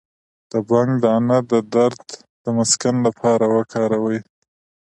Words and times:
د 0.51 0.53
بنګ 0.69 0.91
دانه 1.03 1.37
د 1.51 1.53
درد 1.73 2.05
د 2.43 2.45
مسکن 2.57 2.95
لپاره 3.07 3.45
وکاروئ 3.55 4.19